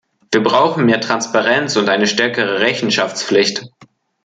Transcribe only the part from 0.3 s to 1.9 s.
Wir brauchen mehr Transparenz und